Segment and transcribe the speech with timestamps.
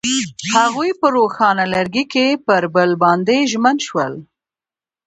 [0.55, 4.13] هغوی په روښانه لرګی کې پر بل باندې ژمن شول.